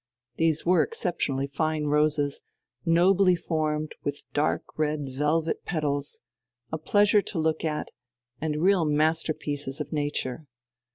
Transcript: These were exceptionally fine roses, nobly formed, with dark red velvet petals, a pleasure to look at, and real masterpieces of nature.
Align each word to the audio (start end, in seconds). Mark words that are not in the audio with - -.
These 0.37 0.65
were 0.65 0.81
exceptionally 0.81 1.45
fine 1.45 1.83
roses, 1.83 2.41
nobly 2.87 3.35
formed, 3.35 3.93
with 4.03 4.23
dark 4.33 4.63
red 4.75 5.09
velvet 5.11 5.63
petals, 5.63 6.21
a 6.71 6.79
pleasure 6.79 7.21
to 7.21 7.37
look 7.37 7.63
at, 7.63 7.91
and 8.41 8.63
real 8.63 8.83
masterpieces 8.83 9.79
of 9.79 9.93
nature. 9.93 10.47